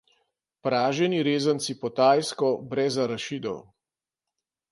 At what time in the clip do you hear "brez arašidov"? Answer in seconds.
2.73-3.59